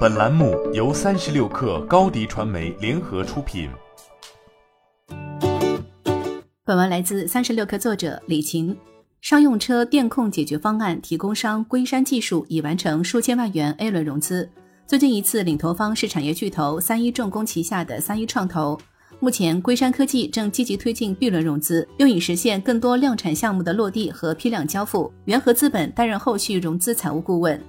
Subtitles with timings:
[0.00, 3.70] 本栏目由三十六克高低传媒联合出品。
[6.64, 8.76] 本文来自三十六克作者李晴。
[9.20, 14.48] 商用车电控解决方案提供商龟山技术已完成数千万元 A 轮融资。
[14.86, 18.78] 最近一次领投方是产业巨头三一重工旗下的三一创投。
[19.18, 25.12] 目前，龟山科技正积极推进 B 轮融资，用以实现更多量产项目的落地和批量交付。
[25.26, 27.60] 元和资本担任后续融资财务顾问。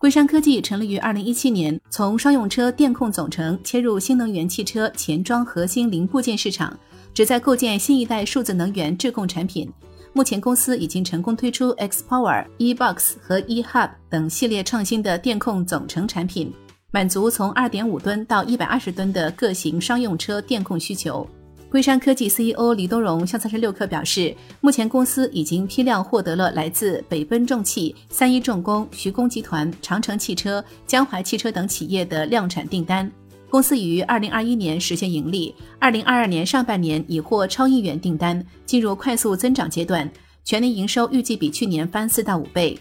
[0.00, 6.74] 龟山科技成立于二零一七年，从商用车电控总成切入新能源汽车前装核心零部件市场，
[7.12, 9.70] 旨在构建新一代数字能源智控产品。
[10.14, 16.50] 目前，公司已经成功推出 X Power、E Box 和 E Hub 等系列创新的电控总成产品，
[16.90, 21.28] 满足从二点五吨到一百二十吨的各型商用车电控需求。
[21.70, 33.08] 龟山科技 CEO 李东荣向三十六氪表示，目前公司已经批量获得了来自北奔重汽、三一重工、徐工集团、长城汽车、江淮汽车等企业的量产订单。
[33.48, 40.10] 公司于二零二一年实现盈利，二零二二年上半年已获超亿元订单，进入快速增长阶段，
[40.42, 42.76] 全年营收预计比去年翻四到五倍。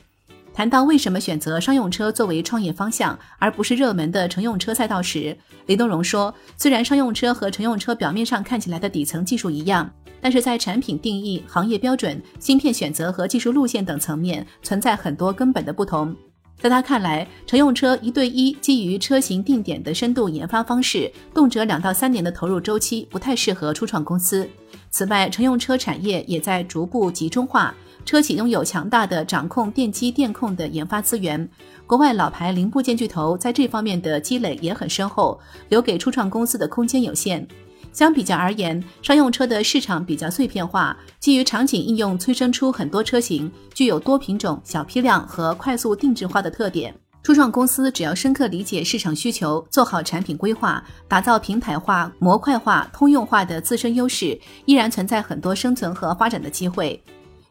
[0.60, 5.34] 谈到为什么选择商用车作为创业方向，而不是热门的乘用车赛道时，
[5.68, 16.14] 李东荣说：“虽然商用车和乘用车表面上看起来的底层技术一样，但是在产品定义、行业标准、芯片选择和技术路线等层面存在很多根本的不同。
[16.60, 24.46] 在他看来，乘用车一对一基于车型定点的深度研发方式，动辄两到三年的投入周期，不太适合初创公司。
[24.92, 27.74] 此外，乘用车产业也在逐步集中化。”
[28.10, 31.48] 车企拥有强大的掌控电机电控的研发资源，
[31.86, 37.48] 国外老牌零部件巨头在这方面的积累也很深厚，留给初创公司的空间有限。
[37.94, 46.92] 相比较而言，商用车的市场比较碎片化，基于场景应用催生出很多车型，具有多品种、小批量和快速定制化的特点。
[47.22, 57.00] 初创公司只要深刻理解市场需求，做好产品规划，打造平台化、模块化、通用化的自身优势，依然存在很多生存和发展的机会。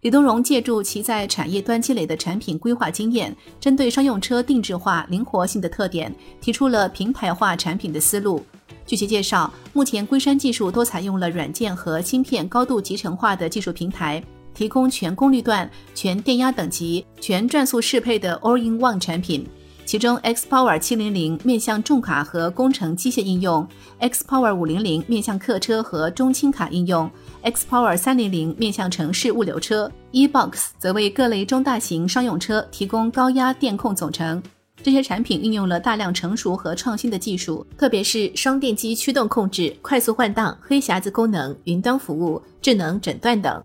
[0.03, 8.45] 李东荣借助其在产业端积累的产品规划经验，针对商用车定制化、灵活性的特点，提出了平台化产品的思路。
[8.87, 14.23] 据其介绍，目前龟山技术都采用了软件和芯片高度集成化的技术平台，
[14.55, 19.45] 提供全功率段、全电压等级、全转速适配的 All-in-One 产品。
[19.88, 23.66] 其中，X Power 七零零面向重卡和工程机械应用
[24.00, 27.10] ，X Power 五零零面向客车和中轻卡应用
[27.41, 34.43] ，X Power 三零零面向城市物流车，E Box 则为各类中大型商用车提供高压电控总成。
[34.82, 43.65] 这些产品运用了大量成熟和创新的技术，特别是双电机驱动控制、快速换挡、黑匣子功能、云端服务、智能诊断等。